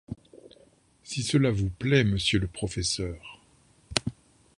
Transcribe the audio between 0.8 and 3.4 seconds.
Si cela vous plaît, monsieur le professeur.